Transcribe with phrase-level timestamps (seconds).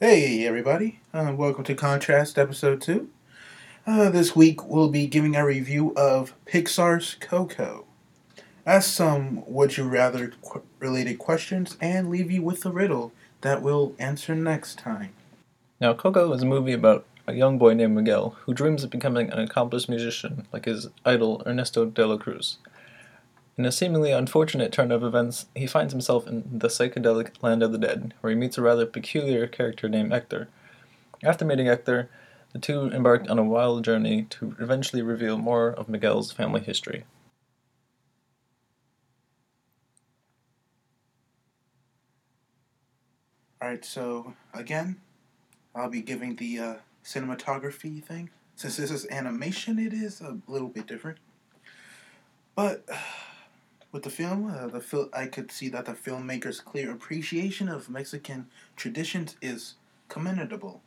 [0.00, 1.00] Hey, everybody.
[1.12, 3.08] Uh, welcome to Contrast Episode 2.
[3.84, 7.84] Uh, this week we'll be giving a review of Pixar's Coco.
[8.64, 13.60] Ask some would you rather qu- related questions and leave you with a riddle that
[13.60, 15.14] we'll answer next time.
[15.80, 19.32] Now, Coco is a movie about a young boy named Miguel who dreams of becoming
[19.32, 22.58] an accomplished musician like his idol Ernesto de la Cruz.
[23.58, 27.72] In a seemingly unfortunate turn of events, he finds himself in the psychedelic land of
[27.72, 30.48] the dead, where he meets a rather peculiar character named Hector.
[31.24, 32.08] After meeting Hector,
[32.52, 37.02] the two embark on a wild journey to eventually reveal more of Miguel's family history.
[43.60, 45.00] Alright, so again,
[45.74, 48.30] I'll be giving the uh, cinematography thing.
[48.54, 51.18] Since this is animation, it is a little bit different.
[52.58, 52.82] But
[53.92, 57.88] with the film, uh, the fil- I could see that the filmmaker's clear appreciation of
[57.88, 59.74] Mexican traditions is
[60.08, 60.82] commendable,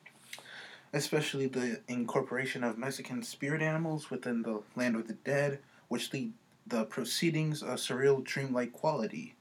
[0.94, 6.34] especially the incorporation of Mexican spirit animals within the land of the dead, which lead
[6.68, 9.35] the proceedings a surreal, dreamlike quality.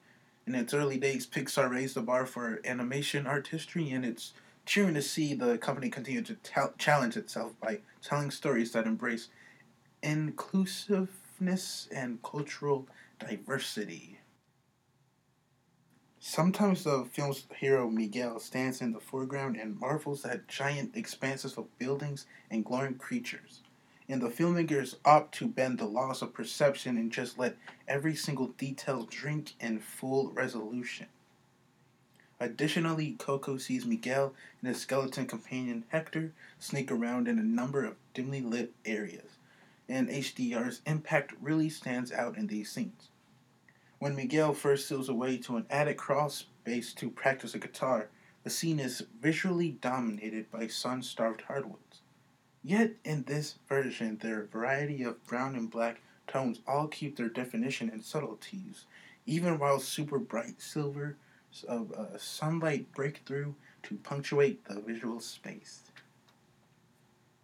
[0.47, 4.33] In its early days, Pixar raised the bar for animation artistry, and it's
[4.65, 9.29] cheering to see the company continue to ta- challenge itself by telling stories that embrace
[10.03, 12.87] inclusiveness and cultural
[13.21, 14.19] diversity.
[16.19, 21.79] Sometimes the film's hero Miguel stands in the foreground and marvels at giant expanses of
[21.79, 23.61] buildings and glowing creatures.
[24.09, 28.49] And the filmmakers opt to bend the laws of perception and just let every single
[28.49, 31.07] detail drink in full resolution.
[32.39, 37.97] Additionally, Coco sees Miguel and his skeleton companion Hector sneak around in a number of
[38.15, 39.37] dimly lit areas,
[39.91, 43.09] and HDR's impact really stands out in these scenes.
[43.99, 48.09] When Miguel first steals away to an attic crawl space to practice a guitar,
[48.45, 52.01] the scene is visually dominated by sun starved hardwoods.
[52.63, 57.91] Yet, in this version, their variety of brown and black tones all keep their definition
[57.91, 58.87] and subtleties,
[59.27, 61.17] even while super bright silver
[61.69, 65.90] of uh, sunlight break through to punctuate the visual space.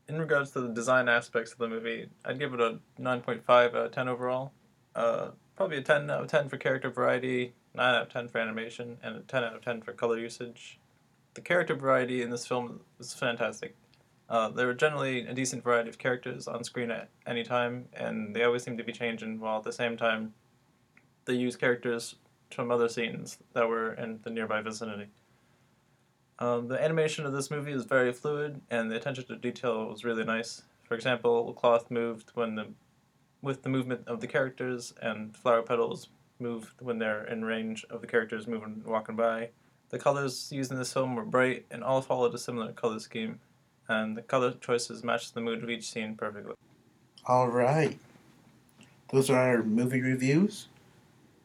[0.09, 3.75] In regards to the design aspects of the movie, I'd give it a 9.5 out
[3.75, 4.53] of 10 overall.
[4.95, 8.39] Uh, probably a 10 out of 10 for character variety, 9 out of 10 for
[8.39, 10.79] animation, and a 10 out of 10 for color usage.
[11.35, 13.75] The character variety in this film is fantastic.
[14.29, 18.35] Uh, there are generally a decent variety of characters on screen at any time, and
[18.35, 20.35] they always seem to be changing, while at the same time,
[21.25, 22.15] they use characters
[22.51, 25.09] from other scenes that were in the nearby vicinity.
[26.39, 30.05] Um, the animation of this movie is very fluid, and the attention to detail was
[30.05, 30.63] really nice.
[30.85, 32.67] For example, the cloth moved when the
[33.43, 36.09] with the movement of the characters, and flower petals
[36.39, 39.51] moved when they're in range of the characters moving walking by.
[39.91, 43.41] The colors used in this film were bright and all followed a similar color scheme,
[43.89, 46.55] and the color choices matched the mood of each scene perfectly.
[47.25, 47.99] All right.
[49.13, 50.69] Those are our movie reviews.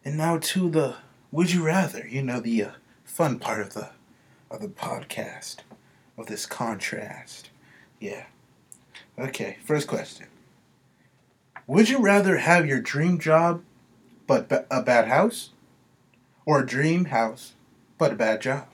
[0.03, 0.95] And now to the
[1.31, 2.71] would you rather, you know the uh,
[3.05, 3.89] fun part of the
[4.51, 5.57] of the podcast
[6.17, 7.49] of this contrast.
[7.99, 8.25] Yeah.
[9.19, 10.27] Okay, first question.
[11.65, 13.63] Would you rather have your dream job
[14.27, 15.51] but ba- a bad house
[16.45, 17.53] or a dream house
[17.97, 18.67] but a bad job?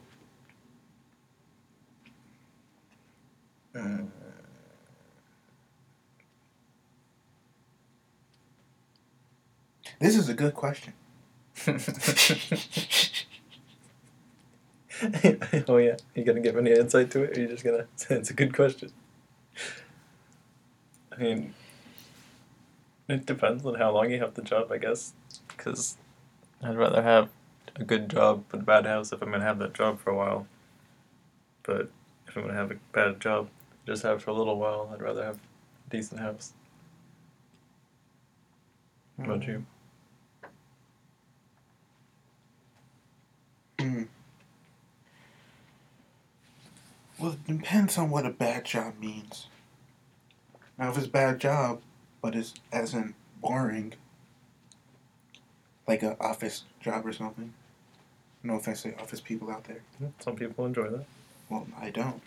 [3.74, 4.08] Mm.
[10.00, 10.94] This is a good question.
[15.70, 18.30] oh yeah, you gonna give any insight to it, or you just gonna say it's
[18.30, 18.92] a good question?
[21.12, 21.54] I mean,
[23.08, 25.14] it depends on how long you have the job, I guess.
[25.48, 25.98] Because
[26.62, 27.30] I'd rather have
[27.76, 30.16] a good job but a bad house if I'm gonna have that job for a
[30.16, 30.48] while.
[31.64, 31.90] But
[32.28, 33.50] if I'm gonna have a bad job,
[33.86, 36.54] just have it for a little while, I'd rather have a decent house.
[39.18, 39.52] How about hmm.
[39.52, 39.66] you?
[47.20, 49.48] Well, it depends on what a bad job means.
[50.78, 51.82] Now, if it's a bad job,
[52.22, 53.94] but it's as in boring,
[55.88, 57.54] like a office job or something.
[58.44, 59.82] No offense to office people out there.
[60.20, 61.06] Some people enjoy that.
[61.50, 62.22] Well, I don't.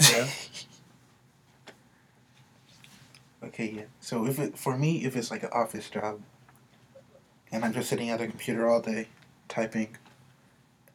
[0.00, 0.28] Yeah.
[3.44, 3.82] okay, yeah.
[4.00, 6.20] So if it for me, if it's like an office job,
[7.52, 9.08] and I'm just sitting at a computer all day
[9.48, 9.96] typing,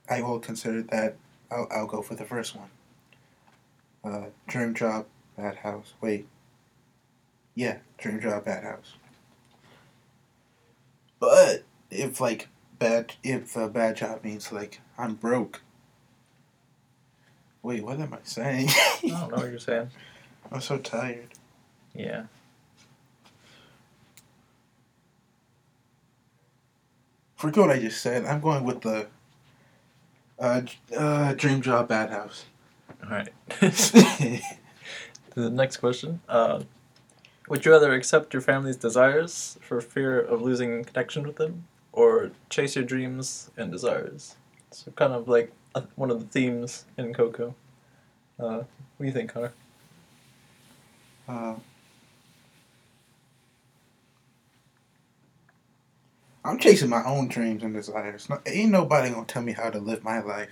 [0.09, 1.18] I will consider that.
[1.51, 2.69] I'll I'll go for the first one.
[4.06, 5.06] Uh, dream job,
[5.38, 5.94] bad house.
[6.02, 6.28] Wait.
[7.56, 8.94] Yeah, dream job, bad house.
[11.19, 15.62] But if like bad, if a bad job means like I'm broke,
[17.66, 18.69] Wait, what am I saying?
[18.69, 19.90] I don't know what you're saying.
[20.51, 21.30] I'm so tired.
[21.96, 22.25] Yeah.
[27.36, 28.24] Forget what I just said.
[28.25, 29.08] I'm going with the
[30.38, 30.62] uh,
[30.96, 32.46] uh, dream job bad house.
[33.03, 33.30] All right.
[33.59, 34.42] the
[35.50, 36.21] next question.
[36.27, 36.63] Uh,
[37.47, 42.31] would you rather accept your family's desires for fear of losing connection with them, or
[42.50, 44.36] chase your dreams and desires?
[44.71, 47.56] So kind of like a, one of the themes in Coco.
[48.39, 48.68] Uh, what
[49.01, 49.53] do you think, Connor?
[51.27, 51.56] Uh,
[56.44, 58.30] I'm chasing my own dreams and desires.
[58.30, 60.51] No, ain't nobody gonna tell me how to live my life,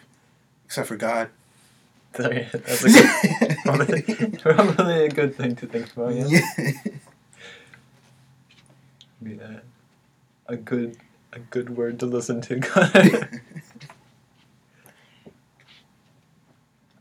[0.65, 1.29] except for God.
[2.17, 4.01] That's a good, probably,
[4.39, 6.13] probably a good thing to think about.
[6.13, 6.27] Yeah.
[6.57, 6.71] yeah.
[9.23, 9.63] Be a,
[10.47, 10.97] a good
[11.31, 12.59] a good word to listen to.
[12.59, 13.41] Connor.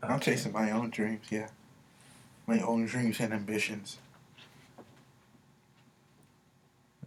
[0.01, 1.27] I'm chasing my own dreams.
[1.29, 1.49] Yeah,
[2.47, 3.99] my own dreams and ambitions.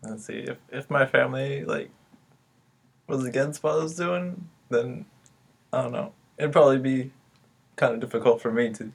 [0.03, 1.91] Let's see if if my family like
[3.09, 5.07] was against what I was doing, then
[5.73, 6.13] I don't know.
[6.39, 7.11] It'd probably be
[7.77, 8.91] kind of difficult for me to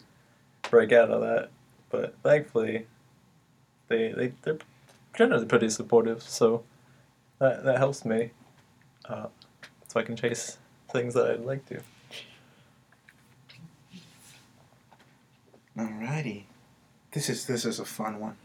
[0.70, 1.50] break out of that.
[1.90, 2.88] But thankfully,
[3.88, 4.60] they they they're
[5.14, 6.64] generally pretty supportive, so
[7.40, 8.32] that that helps me.
[9.06, 9.28] Uh,
[9.88, 10.58] so I can chase
[10.92, 11.82] things that I'd like to.
[15.78, 16.44] Alrighty,
[17.12, 18.38] this is this is a fun one.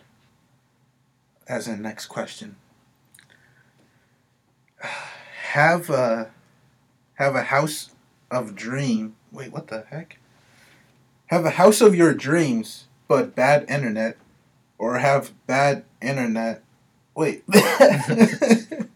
[1.48, 2.56] As in next question.
[5.52, 6.30] Have a
[7.14, 7.90] have a house
[8.30, 9.16] of dream.
[9.32, 10.18] Wait, what the heck?
[11.26, 14.16] Have a house of your dreams, but bad internet,
[14.78, 16.62] or have bad internet.
[17.14, 17.42] Wait.
[17.54, 18.86] oh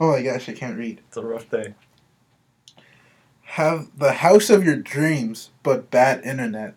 [0.00, 1.00] my gosh, I can't read.
[1.08, 1.74] It's a rough day.
[3.42, 6.74] Have the house of your dreams, but bad internet,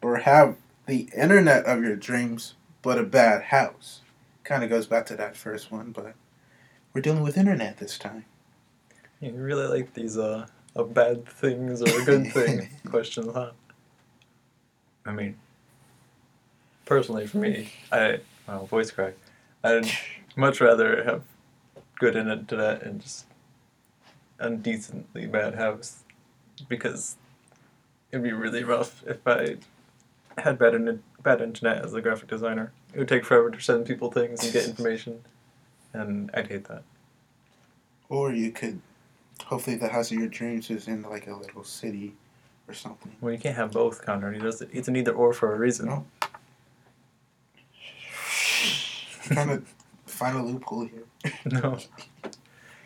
[0.00, 0.56] or have
[0.86, 4.00] the internet of your dreams, but a bad house.
[4.42, 6.14] Kind of goes back to that first one, but
[6.92, 8.24] we're dealing with internet this time.
[9.20, 13.50] You really like these uh, a bad things or a good thing questions, huh?
[15.06, 15.36] I mean,
[16.84, 19.14] personally, for me, I well, voice crack.
[19.62, 19.90] I'd
[20.36, 21.22] much rather have
[21.98, 23.26] good internet and just
[24.40, 26.02] undecently bad house,
[26.68, 27.16] because
[28.10, 29.56] it'd be really rough if I
[30.38, 32.72] had bad in- bad internet as a graphic designer.
[32.92, 35.22] It would take forever to send people things and get information,
[35.92, 36.82] and I'd hate that.
[38.08, 38.80] Or you could,
[39.44, 42.14] hopefully, the house of your dreams is in like a little city
[42.68, 43.12] or something.
[43.20, 44.32] Well, you can't have both, Connor.
[44.32, 45.86] He does It's an either or for a reason.
[45.86, 46.06] No.
[49.22, 49.62] trying to
[50.06, 51.32] find a loophole here.
[51.46, 51.78] No.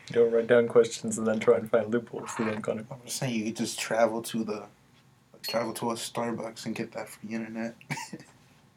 [0.08, 2.84] You don't write down questions and then try and find loopholes to them, Connor.
[2.90, 4.64] I'm just saying you could just travel to the,
[5.42, 7.76] travel to a Starbucks and get that free internet.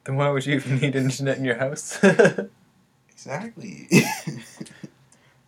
[0.06, 1.98] Then why would you even need internet in your house?
[3.10, 3.88] exactly.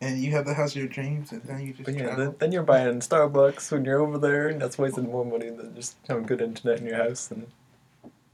[0.01, 2.35] And you have the house of your dreams, and then you just but yeah, then,
[2.39, 5.95] then you're buying Starbucks when you're over there, and that's wasting more money than just
[6.07, 7.47] having good internet in your house and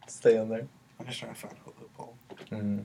[0.08, 0.68] stay on there.
[1.00, 2.16] I'm just trying to find a loophole.
[2.52, 2.84] Mm.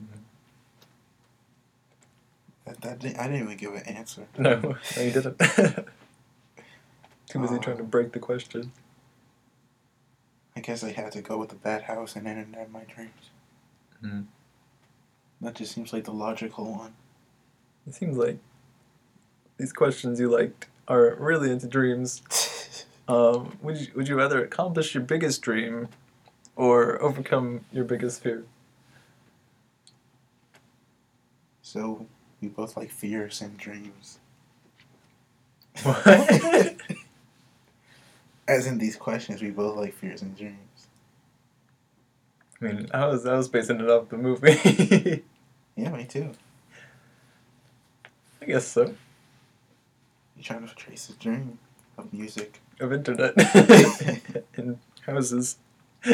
[2.65, 4.27] That, that didn't, I didn't even give an answer.
[4.37, 4.59] No,
[4.95, 5.37] no, you didn't.
[7.29, 8.71] Too busy Uh, trying to break the question.
[10.55, 13.29] I guess I had to go with the bad house and internet of my dreams.
[14.03, 14.25] Mm.
[15.41, 16.93] That just seems like the logical one.
[17.85, 18.39] It seems like
[19.57, 22.21] these questions you liked are really into dreams.
[23.09, 25.87] Um, would you, would you rather accomplish your biggest dream
[26.57, 28.43] or overcome your biggest fear?
[31.67, 32.07] so
[32.41, 34.19] we both like fears and dreams.
[35.83, 36.05] What?
[38.47, 40.87] As in these questions, we both like fears and dreams.
[42.61, 45.23] I mean, I was I was basing it off the movie.
[45.75, 46.31] Yeah, me too.
[48.41, 48.95] I guess so.
[50.37, 51.57] You trying to trace a dream
[51.97, 52.61] of music.
[52.79, 53.33] Of internet
[54.57, 55.57] in houses.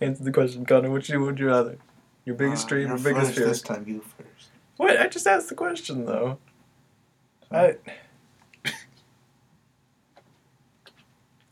[0.00, 0.90] Answer the question, Connor.
[0.90, 1.76] Which you would you rather?
[2.24, 3.46] Your biggest Uh, dream you're or biggest fear?
[3.46, 4.48] This time, you first.
[4.78, 4.98] What?
[4.98, 6.38] I just asked the question though.
[7.50, 7.76] I.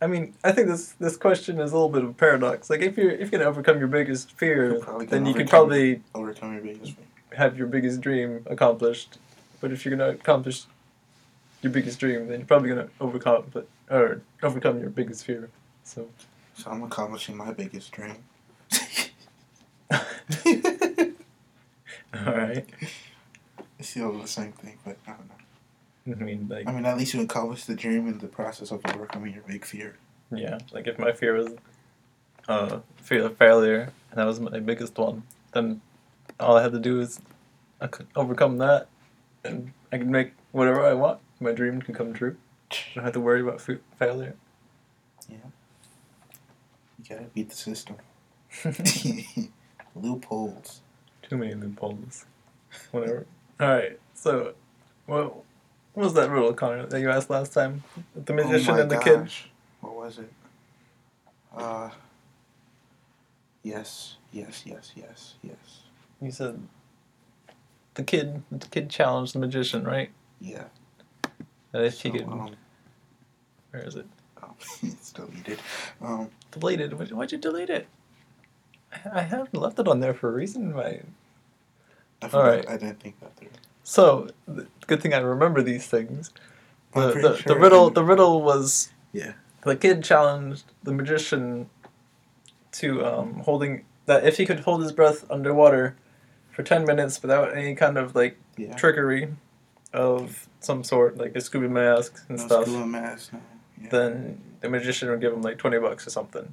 [0.01, 2.69] I mean, I think this this question is a little bit of a paradox.
[2.71, 6.53] Like, if you're if you're gonna overcome your biggest fear, then you could probably Overcome
[6.55, 7.05] your biggest fear.
[7.37, 9.19] have your biggest dream accomplished.
[9.61, 10.65] But if you're gonna accomplish
[11.67, 13.53] your biggest dream, then you're probably gonna overcome
[13.91, 15.51] or overcome your biggest fear.
[15.83, 16.09] So,
[16.55, 18.17] So I'm accomplishing my biggest dream.
[19.93, 20.03] all
[22.25, 22.65] right.
[23.79, 26.17] It's still the same thing, but I don't know.
[26.21, 28.81] I mean, like, I mean, at least you accomplish the dream in the process of
[28.87, 29.97] overcoming your big fear.
[30.31, 31.55] Yeah, like if my fear was
[32.49, 35.81] uh, fear of failure, and that was my biggest one, then
[36.39, 37.21] all I had to do is
[37.81, 38.87] I could overcome that,
[39.45, 41.21] and I can make whatever I want.
[41.41, 42.37] My dream can come true.
[42.71, 44.35] I don't have to worry about fa- failure.
[45.29, 45.37] Yeah.
[46.99, 47.97] You gotta beat the system.
[49.95, 50.81] Loopholes.
[51.23, 52.25] Too many loopholes.
[52.91, 53.27] Whatever.
[53.61, 53.99] All right.
[54.15, 54.55] So,
[55.07, 55.35] what,
[55.95, 57.83] what was that riddle, Connor, that you asked last time?
[58.15, 59.29] The magician oh and the kid.
[59.81, 60.33] What was it?
[61.57, 61.91] Uh.
[63.63, 65.81] Yes, yes, yes, yes, yes.
[66.21, 66.61] You said
[67.95, 68.43] the kid.
[68.53, 70.11] The kid challenged the magician, right?
[70.41, 70.65] Yeah.
[71.85, 72.23] If So, could.
[72.25, 72.55] um,
[73.71, 74.07] Where is it?
[74.43, 74.51] oh,
[74.83, 75.59] it's deleted.
[76.01, 76.99] Um, Deleted.
[76.99, 77.87] Why- Why'd you delete it?
[78.93, 80.75] I- I have left it on there for a reason.
[80.75, 81.03] Why?
[82.23, 82.45] I forgot.
[82.45, 82.69] Alright.
[82.69, 83.49] I didn't think that through.
[83.83, 84.29] So,
[84.87, 86.33] good thing I remember these things.
[86.95, 87.91] The, the, sure the riddle.
[87.91, 88.91] The riddle was.
[89.13, 89.35] Yeah.
[89.63, 91.69] The kid challenged the magician
[92.73, 95.97] to um, holding that if he could hold his breath underwater
[96.51, 98.75] for ten minutes without any kind of like Yeah.
[98.77, 99.35] trickery
[99.93, 103.41] of some sort, like a scuba mask and no stuff, scuba mask, no.
[103.83, 103.89] Yeah.
[103.91, 106.53] then the magician would give him like twenty bucks or something.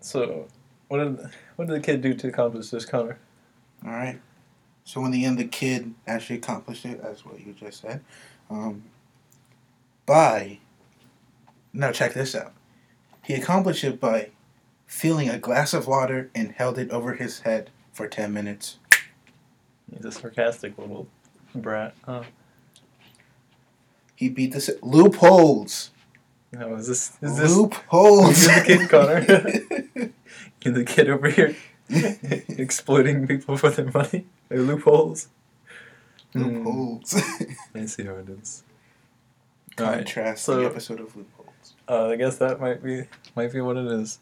[0.00, 0.46] So,
[0.88, 3.18] what did what did the kid do to accomplish this, Connor?
[3.84, 4.20] All right.
[4.84, 8.02] So in the end, the kid actually accomplished it, That's what you just said,
[8.48, 8.84] um,
[10.06, 10.60] by.
[11.74, 12.54] Now check this out.
[13.22, 14.30] He accomplished it by
[14.86, 18.78] filling a glass of water and held it over his head for ten minutes.
[19.94, 21.06] He's a sarcastic little
[21.60, 21.94] brat.
[22.04, 22.22] Huh?
[24.14, 25.90] He beat the si- loopholes.
[26.52, 28.46] No, is this is this loopholes?
[28.46, 30.10] You're the kid, Connor.
[30.64, 31.54] you're the kid over here
[32.48, 34.26] exploiting people for their money?
[34.48, 35.28] Their loopholes.
[36.34, 37.14] Loopholes.
[37.74, 38.64] I see how it is.
[39.76, 41.74] Contrast so- the episode of loopholes.
[41.88, 43.04] Uh, I guess that might be
[43.36, 44.18] might be what it is.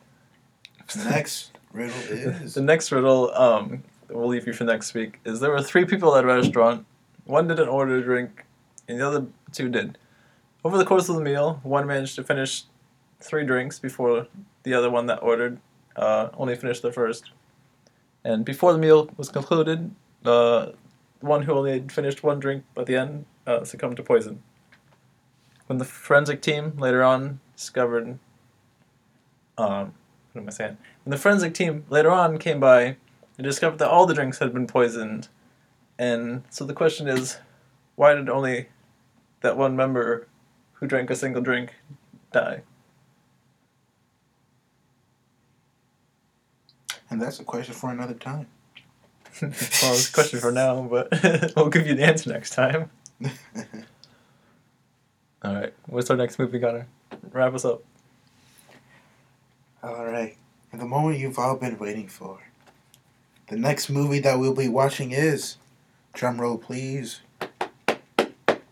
[0.96, 5.18] Next riddle is The next riddle, um, we'll leave you for next week.
[5.24, 6.86] Is there were three people at a restaurant.
[7.26, 8.44] One didn't order a drink,
[8.88, 9.98] and the other two did.
[10.64, 12.64] Over the course of the meal, one managed to finish
[13.20, 14.28] three drinks before
[14.62, 15.60] the other one that ordered
[15.96, 17.30] uh, only finished the first.
[18.24, 19.90] And before the meal was concluded,
[20.24, 20.66] uh,
[21.20, 24.42] the one who only had finished one drink by the end uh, succumbed to poison.
[25.66, 28.18] When the forensic team later on discovered,
[29.58, 29.94] um,
[30.32, 30.76] what am I saying?
[31.04, 32.96] When the forensic team later on came by,
[33.36, 35.28] they discovered that all the drinks had been poisoned.
[35.98, 37.38] And so the question is,
[37.94, 38.68] why did only
[39.40, 40.28] that one member
[40.74, 41.74] who drank a single drink
[42.32, 42.62] die?
[47.10, 48.46] and that's a question for another time.
[49.42, 51.08] well, it's a question for now, but
[51.56, 52.90] we'll give you the answer next time.
[55.42, 56.86] All right, what's our next movie, Connor?
[57.32, 57.82] Wrap us up.
[59.82, 60.36] All right.
[60.72, 62.40] And the moment you've all been waiting for.
[63.48, 65.56] The next movie that we'll be watching is,
[66.16, 67.20] drum roll please,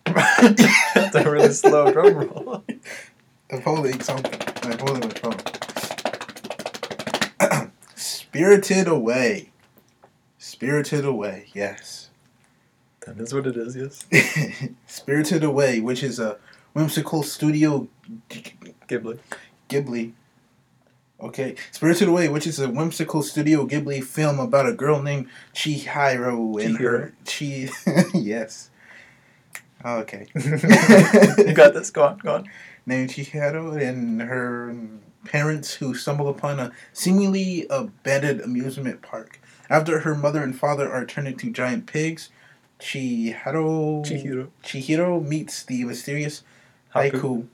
[0.06, 2.64] That's a really slow drum roll.
[3.52, 4.40] I'm holding something.
[4.62, 5.36] I'm holding my phone.
[7.94, 9.50] Spirited Away.
[10.38, 12.08] Spirited Away, yes.
[13.06, 14.06] That is what it is, yes.
[14.86, 16.38] Spirited Away, which is a
[16.72, 17.86] whimsical studio
[18.30, 19.18] Ghibli.
[19.68, 20.12] Ghibli.
[21.20, 26.62] Okay, Spirited Away, which is a whimsical Studio Ghibli film about a girl named Chihiro
[26.62, 27.68] and her Chi.
[28.18, 28.70] yes.
[29.84, 30.26] Okay.
[30.34, 31.90] you got this.
[31.90, 32.50] Go on, go on.
[32.84, 34.76] named Chihiro and her
[35.24, 39.40] parents who stumble upon a seemingly abandoned amusement park.
[39.70, 42.30] After her mother and father are turned into giant pigs,
[42.80, 44.48] Chihiro Chihiro.
[44.62, 46.42] Chihiro meets the mysterious
[46.94, 47.10] Haku.
[47.12, 47.46] Haiku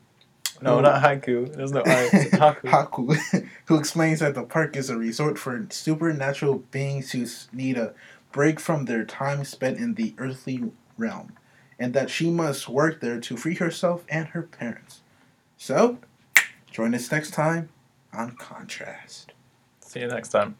[0.63, 1.55] No, not haiku.
[1.55, 1.85] There's no I.
[2.33, 2.61] Haku.
[2.63, 7.95] Haku, who explains that the park is a resort for supernatural beings who need a
[8.33, 11.33] break from their time spent in the earthly realm,
[11.79, 15.01] and that she must work there to free herself and her parents.
[15.57, 15.99] So,
[16.71, 17.71] join us next time
[18.13, 19.33] on Contrast.
[19.81, 20.57] See you next time.